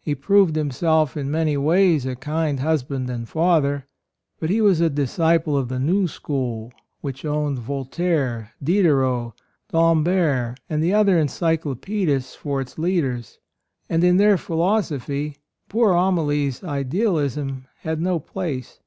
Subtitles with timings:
[0.00, 3.86] He proved himself in many ways a kind husband and father;
[4.40, 9.34] but he was a disciple of the new school, which owned Voltaire, Diderot,
[9.70, 13.38] D'Alembert and the other Encyclopedists for its leaders;
[13.86, 15.36] and in their philosophy
[15.68, 18.80] poor Amalie's idealism had no place.